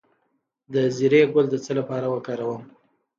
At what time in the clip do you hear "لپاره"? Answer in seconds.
1.79-2.05